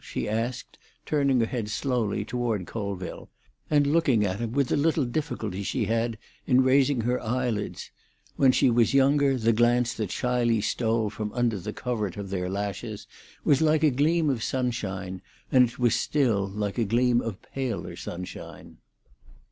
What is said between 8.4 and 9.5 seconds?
she was younger